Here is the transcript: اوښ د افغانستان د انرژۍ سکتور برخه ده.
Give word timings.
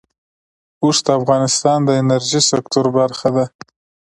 اوښ 0.83 0.97
د 1.05 1.07
افغانستان 1.19 1.79
د 1.85 1.89
انرژۍ 2.01 2.41
سکتور 2.51 2.85
برخه 2.97 3.29
ده. 3.35 3.45